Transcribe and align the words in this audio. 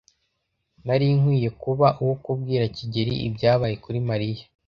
Nari 0.85 1.07
nkwiye 1.19 1.49
kuba 1.61 1.87
uwo 2.01 2.15
kubwira 2.23 2.63
kigeli 2.75 3.13
ibyabaye 3.27 3.75
kuri 3.83 3.99
Mariya. 4.09 4.43